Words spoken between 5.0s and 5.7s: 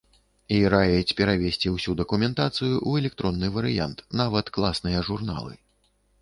журналы.